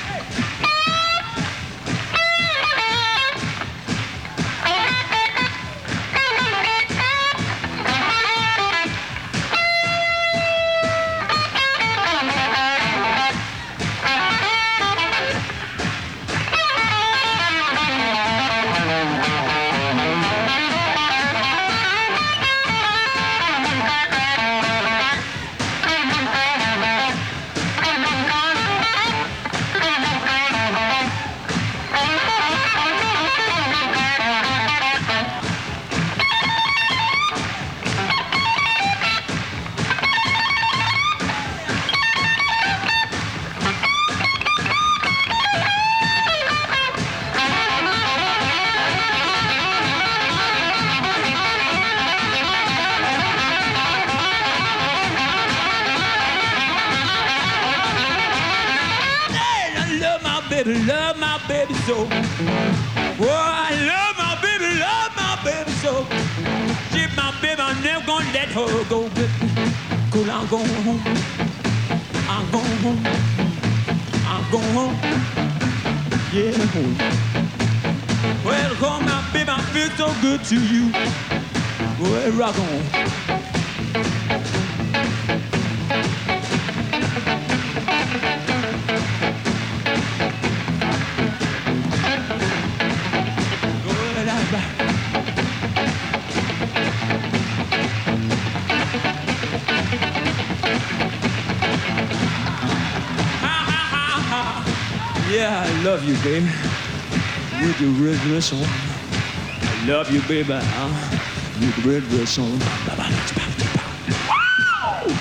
Love 110.04 110.12
you, 110.12 110.22
baby. 110.28 110.52
Uh, 110.52 111.18
with 111.60 111.82
the 111.82 111.90
red 111.90 112.02
dress 112.10 112.38
on. 112.38 112.58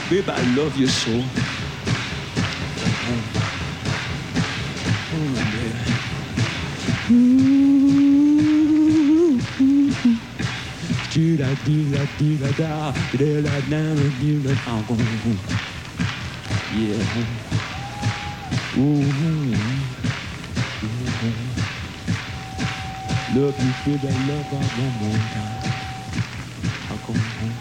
Baby, 0.10 0.30
I 0.30 0.56
love 0.56 0.76
you 0.78 0.88
so. 0.88 1.12
Oh, 5.16 5.30
baby. 5.52 5.72
Do 11.12 11.38
da 11.38 11.54
do 11.64 11.92
da 11.92 12.06
do 12.18 12.38
da 12.38 12.52
da 12.52 12.92
da 12.92 13.42
da 13.42 13.60
da 13.70 13.96
da 13.96 14.10
do 14.20 14.42
da 14.42 14.54
da. 14.54 14.96
Yeah. 16.76 17.24
Ooh. 18.78 20.03
Love 23.36 23.58
you, 23.60 23.98
baby, 23.98 24.08
love 24.28 24.46
her 24.46 24.58
one 24.80 24.94
more 25.02 25.18
time. 25.34 25.62
I 26.86 26.96
go 26.98 27.14
home. 27.14 27.58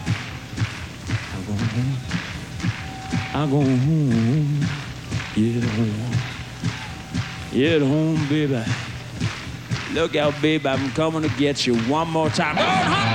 I 1.33 1.37
go 1.47 1.53
home. 1.73 1.93
I 3.33 3.47
go 3.49 3.59
home. 3.59 4.61
Yeah, 5.35 5.65
home. 5.71 6.13
Yeah, 7.51 7.79
home, 7.79 8.21
baby. 8.29 8.63
Look 9.93 10.15
out, 10.15 10.39
baby, 10.43 10.67
I'm 10.69 10.91
coming 10.91 11.23
to 11.23 11.29
get 11.37 11.65
you 11.65 11.75
one 11.89 12.07
more 12.07 12.29
time. 12.29 13.12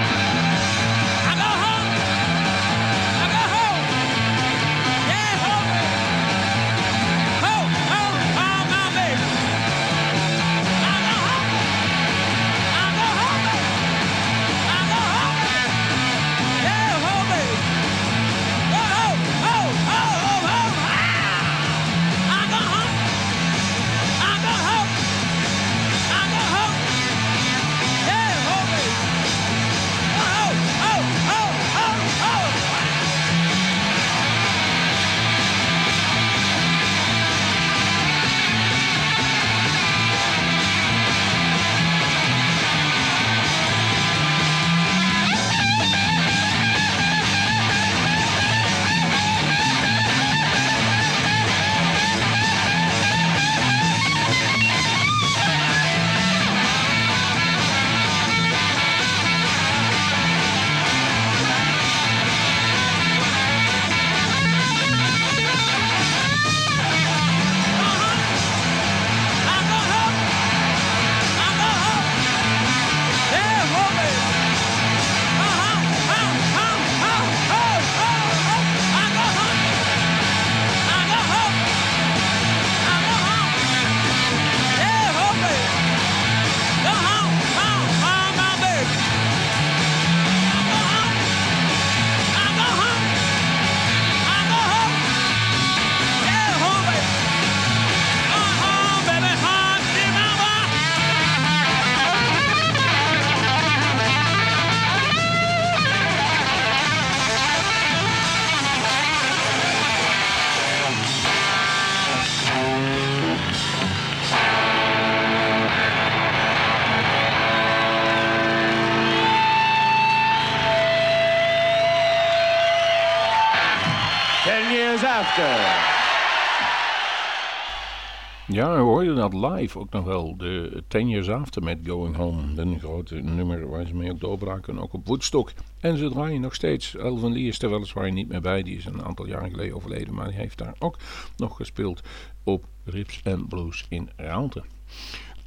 Ja, 128.51 128.74
we 128.74 128.80
hoorden 128.80 129.16
dat 129.16 129.34
live 129.34 129.78
ook 129.78 129.91
nog 129.91 130.05
wel. 130.05 130.36
De 130.36 130.82
Ten 130.89 131.09
Years 131.09 131.30
After 131.30 131.62
met 131.62 131.78
Going 131.84 132.16
Home. 132.16 132.43
Een 132.57 132.78
grote 132.78 133.14
nummer 133.14 133.68
waar 133.68 133.86
ze 133.86 133.95
mee 133.95 134.11
ook 134.11 134.20
doorbraken. 134.20 134.78
Ook 134.78 134.93
op 134.93 135.07
Woodstock. 135.07 135.53
En 135.80 135.97
ze 135.97 136.09
draaien 136.11 136.41
nog 136.41 136.55
steeds. 136.55 136.97
Elvin 136.97 137.32
Lee 137.32 137.47
is 137.47 137.62
er 137.62 137.70
weliswaar 137.70 138.12
niet 138.12 138.28
meer 138.28 138.41
bij. 138.41 138.62
Die 138.62 138.76
is 138.76 138.84
een 138.84 139.05
aantal 139.05 139.26
jaren 139.26 139.51
geleden 139.51 139.76
overleden. 139.76 140.14
Maar 140.14 140.28
die 140.28 140.36
heeft 140.36 140.59
daar 140.59 140.74
ook 140.78 140.97
nog 141.36 141.57
gespeeld 141.57 142.01
op 142.45 142.64
Rips 142.84 143.20
en 143.22 143.47
Blues 143.49 143.86
in 143.89 144.11
Raalte. 144.16 144.62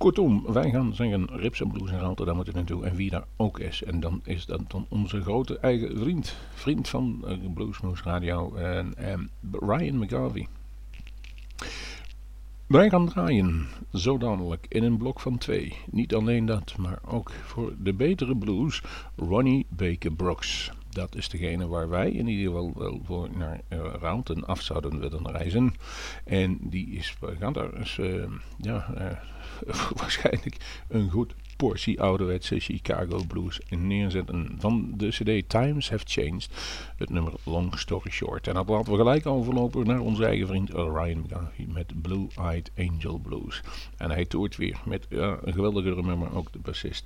Kortom, 0.01 0.43
wij 0.45 0.69
gaan 0.69 0.93
zeggen 0.93 1.29
Rips 1.31 1.61
en 1.61 1.71
Blues 1.71 1.91
in 1.91 1.97
Raalte. 1.97 2.25
Daar 2.25 2.35
moeten 2.35 2.53
naartoe. 2.53 2.85
En 2.85 2.95
wie 2.95 3.09
daar 3.09 3.25
ook 3.35 3.59
is. 3.59 3.83
En 3.83 3.99
dan 3.99 4.21
is 4.23 4.45
dat 4.45 4.61
dan 4.67 4.85
onze 4.89 5.21
grote 5.21 5.57
eigen 5.57 5.97
vriend. 5.99 6.35
Vriend 6.53 6.89
van 6.89 7.25
uh, 7.57 7.93
Radio. 8.03 8.55
En, 8.55 8.93
en 8.97 9.29
Ryan 9.51 9.97
McGarvey. 9.97 10.47
Wij 12.67 12.89
gaan 12.89 13.09
draaien, 13.09 13.67
zo 13.93 14.17
dadelijk, 14.17 14.65
in 14.69 14.83
een 14.83 14.97
blok 14.97 15.19
van 15.19 15.37
twee. 15.37 15.77
Niet 15.91 16.15
alleen 16.15 16.45
dat, 16.45 16.77
maar 16.77 16.99
ook 17.05 17.31
voor 17.31 17.73
de 17.79 17.93
betere 17.93 18.35
blues, 18.35 18.81
Ronnie 19.15 19.65
Baker 19.69 20.11
Brooks. 20.11 20.71
Dat 20.89 21.15
is 21.15 21.29
degene 21.29 21.67
waar 21.67 21.89
wij 21.89 22.11
in 22.11 22.27
ieder 22.27 22.45
geval 22.45 22.73
wel 22.75 23.01
voor 23.03 23.29
naar 23.37 23.61
uh, 23.69 24.43
af 24.45 24.61
zouden 24.61 24.99
willen 24.99 25.31
reizen. 25.31 25.73
En 26.25 26.57
die 26.61 26.89
is, 26.89 27.15
we 27.19 27.35
gaan 27.39 27.53
daar 27.53 27.73
eens, 27.73 27.97
uh, 27.97 28.23
ja, 28.57 28.93
waarschijnlijk 30.01 30.83
een 30.87 31.09
goed 31.09 31.33
portie 31.67 32.01
ouderwetse 32.01 32.59
Chicago 32.59 33.23
blues 33.27 33.61
neerzetten 33.69 34.55
van 34.59 34.93
de 34.97 35.07
cd 35.07 35.49
Times 35.49 35.89
Have 35.89 36.03
Changed, 36.07 36.49
het 36.97 37.09
nummer 37.09 37.33
Long 37.43 37.79
Story 37.79 38.09
Short. 38.09 38.47
En 38.47 38.53
dat 38.53 38.69
laten 38.69 38.91
we 38.91 38.97
gelijk 38.97 39.25
overlopen 39.25 39.87
naar 39.87 39.99
onze 39.99 40.25
eigen 40.25 40.47
vriend 40.47 40.69
Ryan 40.69 41.25
met 41.73 42.01
Blue 42.01 42.27
Eyed 42.35 42.71
Angel 42.77 43.17
Blues. 43.17 43.61
En 43.97 44.11
hij 44.11 44.25
toert 44.25 44.55
weer 44.55 44.81
met 44.85 45.05
ja, 45.09 45.37
een 45.43 45.53
geweldige 45.53 46.01
nummer, 46.01 46.35
ook 46.35 46.51
de 46.51 46.59
bassist 46.59 47.05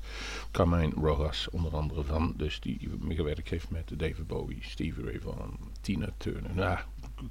Carmine 0.52 0.94
Rojas 0.96 1.50
onder 1.52 1.76
andere 1.76 2.04
van, 2.04 2.34
dus 2.38 2.60
die 2.60 2.90
gewerkt 3.08 3.50
heeft 3.50 3.70
met 3.70 3.92
David 3.98 4.28
Bowie, 4.28 4.60
Stevie 4.62 5.04
Ray 5.04 5.20
Vaughan, 5.20 5.58
Tina 5.82 6.10
Turner. 6.18 6.52
Nou, 6.54 6.78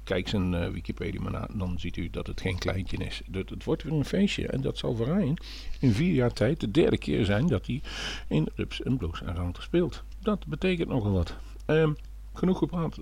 kijk 0.03 0.27
zijn 0.27 0.53
uh, 0.53 0.67
Wikipedia 0.67 1.21
maar 1.21 1.31
na, 1.31 1.47
dan 1.53 1.79
ziet 1.79 1.97
u 1.97 2.09
dat 2.09 2.27
het 2.27 2.41
geen 2.41 2.57
kleintje 2.57 2.97
is. 2.97 3.21
Dat, 3.27 3.49
het 3.49 3.63
wordt 3.63 3.83
weer 3.83 3.93
een 3.93 4.05
feestje 4.05 4.47
en 4.47 4.61
dat 4.61 4.77
zal 4.77 4.95
voor 4.95 5.05
Ryan 5.05 5.37
in 5.79 5.91
vier 5.91 6.13
jaar 6.13 6.33
tijd 6.33 6.59
de 6.59 6.71
derde 6.71 6.97
keer 6.97 7.25
zijn 7.25 7.47
dat 7.47 7.65
hij 7.65 7.81
in 8.27 8.47
Rups 8.55 8.81
en 8.81 8.97
Blues 8.97 9.21
Rante 9.25 9.61
speelt. 9.61 10.03
Dat 10.21 10.45
betekent 10.47 10.89
nogal 10.89 11.11
wat. 11.11 11.35
Um, 11.67 11.95
genoeg 12.33 12.57
gepraat. 12.57 12.99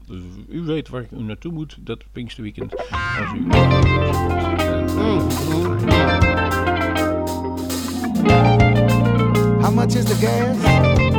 U 0.48 0.62
weet 0.62 0.90
waar 0.90 1.06
u 1.12 1.22
naartoe 1.22 1.52
moet 1.52 1.78
dat 1.80 2.04
Pinksterweekend. 2.12 2.78
Als 2.78 3.34
u... 3.36 3.48
How 9.62 9.76
much 9.76 9.96
is 9.96 10.06
the 10.06 10.16
gas? 10.16 11.13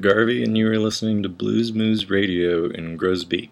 Garvey, 0.00 0.42
and 0.42 0.56
you 0.56 0.70
are 0.70 0.78
listening 0.78 1.22
to 1.22 1.28
Blues 1.28 1.72
Moose 1.72 2.08
Radio 2.08 2.70
in 2.70 2.96
Grosbeak. 2.96 3.50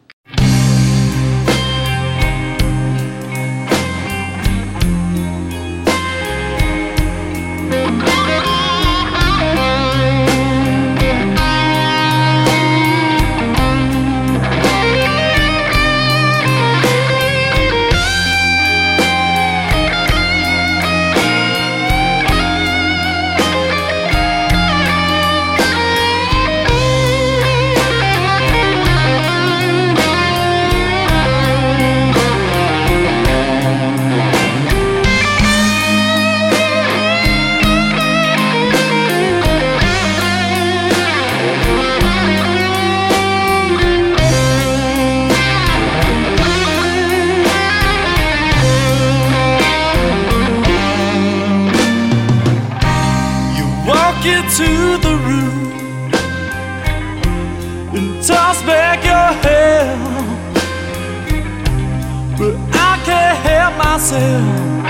myself. 64.11 64.86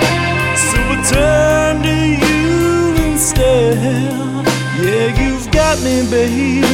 So 0.56 0.78
I 0.78 0.96
turn 1.10 1.82
to 1.82 1.96
you 2.22 3.10
instead. 3.10 3.78
Yeah, 4.80 5.08
you've 5.20 5.50
got 5.50 5.78
me, 5.80 6.08
babe. 6.10 6.64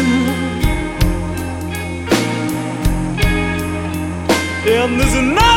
And 4.66 5.00
there's 5.00 5.14
another. 5.14 5.51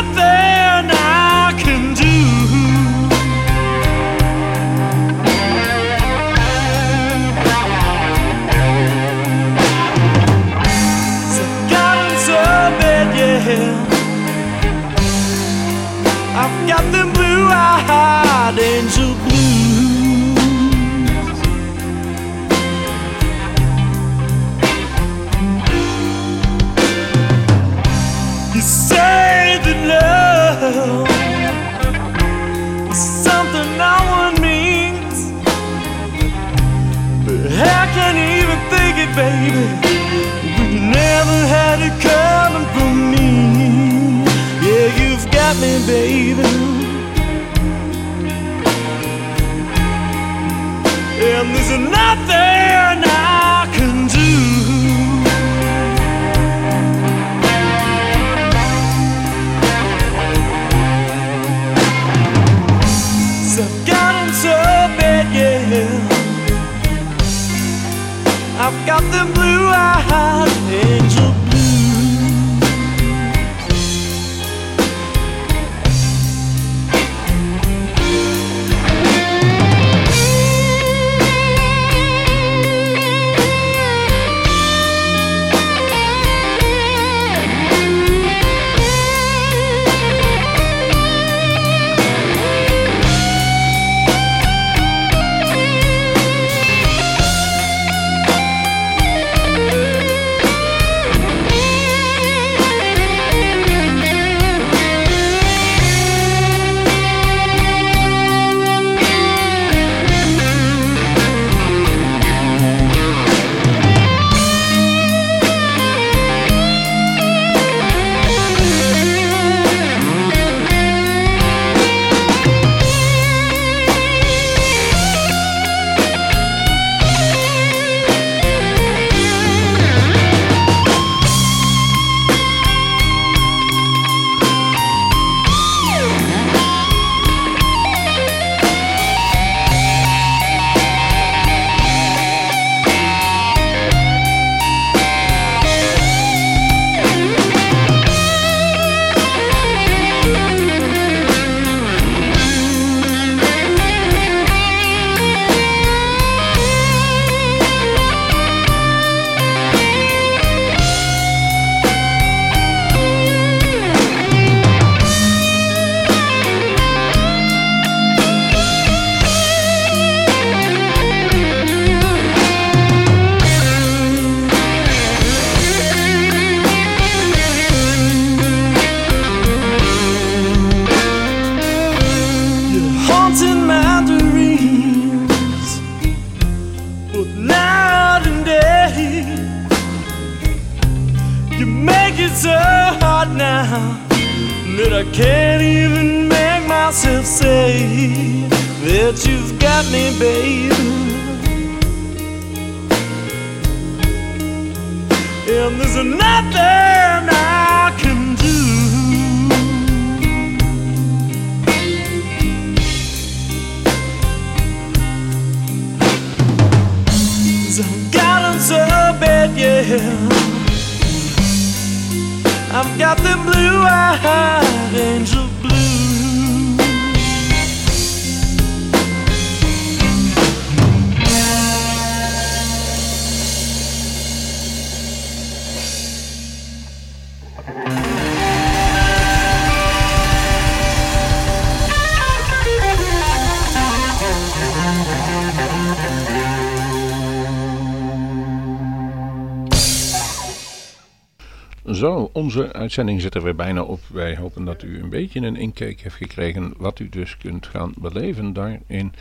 Onze 252.14 252.72
uitzending 252.72 253.20
zit 253.20 253.34
er 253.34 253.42
weer 253.42 253.54
bijna 253.54 253.82
op. 253.82 254.00
Wij 254.12 254.36
hopen 254.36 254.64
dat 254.64 254.82
u 254.82 255.00
een 255.02 255.08
beetje 255.08 255.40
een 255.40 255.56
inkijk 255.56 256.00
heeft 256.00 256.14
gekregen 256.14 256.74
wat 256.76 256.98
u 256.98 257.08
dus 257.08 257.36
kunt 257.36 257.66
gaan 257.66 257.92
beleven 257.98 258.52
daar 258.52 258.80
in 258.86 259.12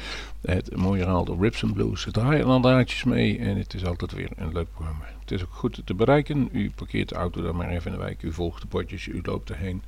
het 0.41 0.75
mooie 0.75 1.01
verhaal 1.01 1.25
de 1.25 1.35
Rips 1.39 1.63
and 1.63 1.73
Blues. 1.73 2.05
Het 2.05 2.13
draaien 2.13 2.45
al 2.45 2.61
draadjes 2.61 3.03
mee 3.03 3.39
en 3.39 3.57
het 3.57 3.73
is 3.73 3.85
altijd 3.85 4.11
weer 4.11 4.29
een 4.35 4.53
leuk 4.53 4.67
programma. 4.73 5.14
Het 5.25 5.33
is 5.33 5.43
ook 5.43 5.53
goed 5.53 5.81
te 5.85 5.93
bereiken. 5.93 6.49
U 6.51 6.71
parkeert 6.75 7.09
de 7.09 7.15
auto 7.15 7.41
dan 7.41 7.55
maar 7.55 7.69
even 7.69 7.91
in 7.91 7.97
de 7.97 8.03
wijk. 8.03 8.21
U 8.21 8.33
volgt 8.33 8.61
de 8.61 8.67
potjes, 8.67 9.07
u 9.07 9.19
loopt 9.23 9.49
erheen. 9.49 9.81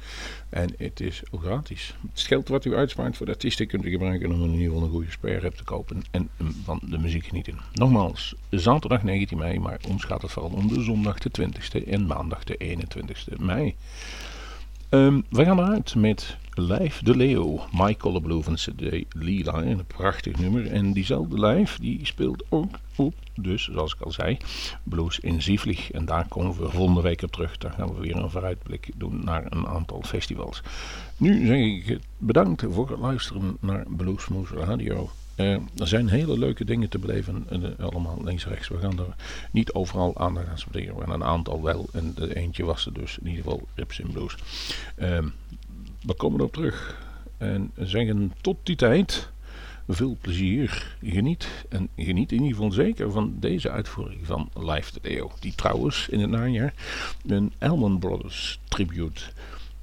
En 0.50 0.74
het 0.78 1.00
is 1.00 1.22
gratis. 1.42 1.96
Het 2.12 2.22
geld 2.22 2.48
wat 2.48 2.66
u 2.66 2.76
uitspaart 2.76 3.18
voor 3.18 3.26
de 3.26 3.32
artiesten 3.32 3.68
kunt 3.68 3.86
u 3.86 3.90
gebruiken 3.90 4.32
om 4.32 4.44
in 4.44 4.52
ieder 4.52 4.68
geval 4.68 4.84
een 4.84 4.90
goede 4.90 5.12
sperrep 5.12 5.56
te 5.56 5.64
kopen 5.64 6.02
en 6.12 6.30
van 6.64 6.80
de 6.84 6.98
muziek 6.98 7.26
genieten. 7.26 7.60
Nogmaals, 7.74 8.36
zaterdag 8.50 9.04
19 9.04 9.38
mei, 9.38 9.60
maar 9.60 9.80
ons 9.88 10.04
gaat 10.04 10.22
het 10.22 10.32
vooral 10.32 10.52
om 10.52 10.68
de 10.68 10.82
zondag 10.82 11.18
de 11.18 11.32
20ste 11.42 11.88
en 11.88 12.08
maandag 12.08 12.44
de 12.44 12.78
21ste 12.78 13.40
mei. 13.40 13.76
Um, 14.90 15.24
we 15.30 15.44
gaan 15.44 15.60
eruit 15.60 15.96
met 15.96 16.38
Lijf 16.60 17.02
de 17.02 17.16
Leeuw, 17.16 17.60
Michael 17.72 18.20
Blue 18.20 18.42
CD 18.54 19.06
Lila, 19.10 19.54
een 19.54 19.86
prachtig 19.86 20.40
nummer. 20.40 20.68
En 20.68 20.94
diezelfde 20.94 21.40
Lijf 21.40 21.78
die 21.78 22.06
speelt 22.06 22.44
ook 22.50 22.80
op, 22.96 23.14
dus 23.36 23.64
zoals 23.64 23.94
ik 23.94 24.02
al 24.02 24.12
zei, 24.12 24.38
Blues 24.84 25.20
in 25.20 25.42
Zievlieg. 25.42 25.92
En 25.92 26.06
daar 26.06 26.28
komen 26.28 26.58
we 26.58 26.70
volgende 26.70 27.02
week 27.02 27.22
op 27.22 27.32
terug. 27.32 27.58
Dan 27.58 27.72
gaan 27.72 27.94
we 27.94 28.02
weer 28.02 28.16
een 28.16 28.30
vooruitblik 28.30 28.90
doen 28.96 29.24
naar 29.24 29.46
een 29.50 29.68
aantal 29.68 30.02
festivals. 30.06 30.62
Nu 31.18 31.46
zeg 31.46 31.58
ik 31.58 32.00
bedankt 32.18 32.64
voor 32.70 32.90
het 32.90 33.00
luisteren 33.00 33.58
naar 33.60 33.86
Bluesmoes 33.88 34.50
Radio. 34.50 35.10
Uh, 35.38 35.54
er 35.54 35.88
zijn 35.88 36.10
hele 36.10 36.40
leuke 36.40 36.66
dingen 36.66 36.90
te 36.90 37.00
beleven, 37.00 37.48
uh, 37.52 37.70
allemaal 37.80 38.18
links 38.24 38.46
en 38.46 38.50
rechts. 38.50 38.68
We 38.68 38.78
gaan 38.78 39.00
er 39.00 39.16
niet 39.52 39.74
overal 39.74 40.18
aandacht 40.18 40.48
aan 40.48 40.58
spenderen, 40.58 40.96
maar 40.98 41.10
een 41.10 41.24
aantal 41.24 41.64
wel. 41.64 41.86
En 41.94 42.14
de 42.16 42.36
eentje 42.36 42.66
was 42.66 42.86
er 42.86 42.94
dus 42.94 43.18
in 43.18 43.28
ieder 43.28 43.44
geval 43.44 43.68
Rips 43.76 44.00
in 44.00 44.12
Blues. 44.12 44.36
Uh, 44.98 45.18
we 46.08 46.14
komen 46.14 46.40
erop 46.40 46.54
terug 46.54 47.06
en 47.38 47.72
zeggen 47.76 48.34
tot 48.42 48.58
die 48.64 48.76
tijd 48.76 49.30
veel 49.88 50.18
plezier. 50.22 50.96
Geniet 51.04 51.48
en 51.70 51.90
geniet 51.96 52.32
in 52.32 52.38
ieder 52.38 52.56
geval 52.56 52.72
zeker 52.72 53.12
van 53.12 53.34
deze 53.40 53.70
uitvoering 53.70 54.26
van 54.26 54.50
Live 54.54 54.92
de 54.94 55.00
Leo. 55.10 55.32
Die 55.40 55.56
trouwens 55.56 56.08
in 56.10 56.20
het 56.20 56.30
najaar 56.30 56.74
een 57.26 57.54
Elman 57.58 58.00
Brothers 58.00 58.60
tribute 58.68 59.22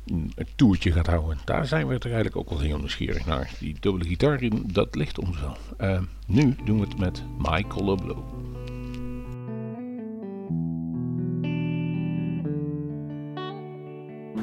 een 0.05 0.33
toertje 0.57 0.93
gaat 0.93 1.07
houden. 1.07 1.39
Daar 1.45 1.67
zijn 1.67 1.87
we 1.87 1.95
er 1.95 2.05
eigenlijk 2.05 2.37
ook 2.37 2.51
wel 2.51 2.61
heel 2.61 2.79
nieuwsgierig 2.79 3.27
naar. 3.27 3.51
Die 3.59 3.77
dubbele 3.81 4.05
gitaar, 4.05 4.41
dat 4.67 4.95
ligt 4.95 5.19
ons 5.19 5.41
wel. 5.41 5.57
Uh, 5.81 6.01
nu 6.27 6.57
doen 6.65 6.81
we 6.81 6.87
het 6.87 6.99
met 6.99 7.23
Color 7.69 8.03
Blue. 8.03 8.23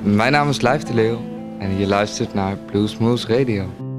Mijn 0.03 0.31
naam 0.31 0.49
is 0.49 0.61
Lijf 0.61 0.83
de 0.83 0.93
Leeuw 0.93 1.40
en 1.61 1.77
je 1.77 1.87
luistert 1.87 2.33
naar 2.33 2.57
Blues 2.57 2.97
Moose 2.97 3.27
Radio. 3.27 3.90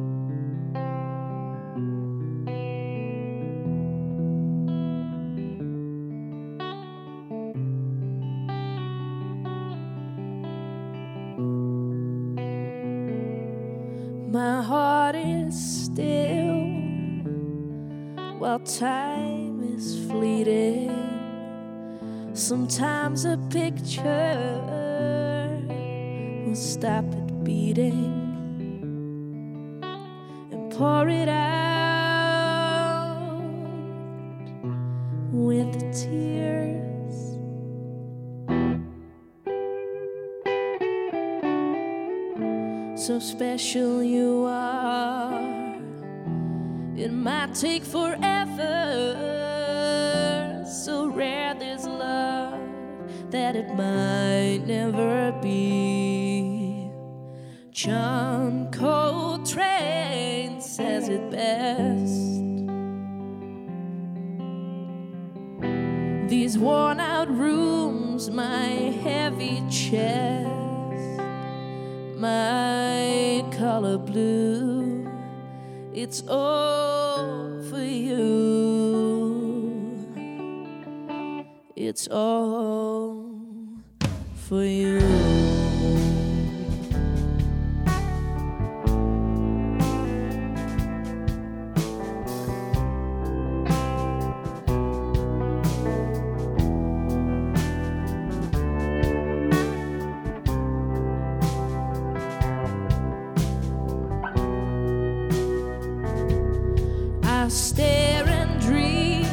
I 107.43 107.49
stare 107.49 108.29
and 108.29 108.61
dream. 108.61 109.27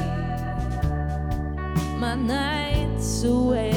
My 1.99 2.15
nights 2.15 3.23
away, 3.23 3.68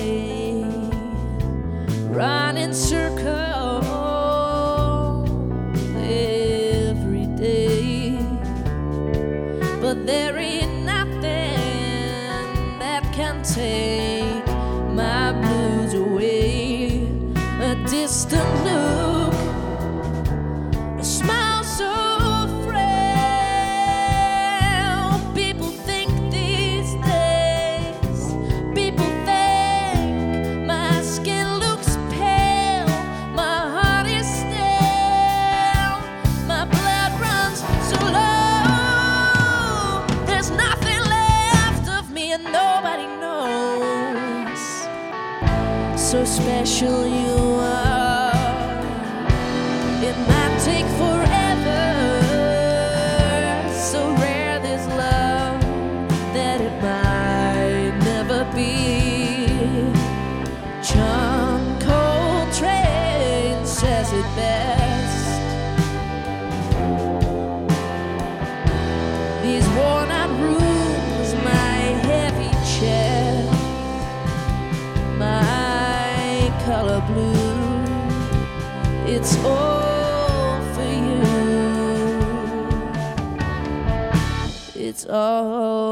oh 85.15 85.92